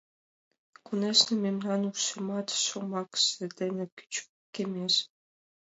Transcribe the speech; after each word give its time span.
Конешне, 0.85 1.33
мемнан 1.45 1.81
ушемат 1.91 2.47
шомакше 2.63 3.43
дене 3.59 3.85
кӱчыкемеш. 3.95 4.95